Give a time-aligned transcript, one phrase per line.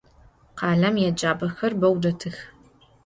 [0.59, 2.37] Khalem yêcap'exer beu detıx.